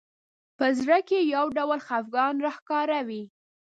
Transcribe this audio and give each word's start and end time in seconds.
په 0.57 0.65
زړه 0.79 0.97
کې 1.07 1.19
یو 1.35 1.45
ډول 1.57 1.79
خفګان 1.87 2.35
راښکاره 2.45 2.99
وي 3.07 3.23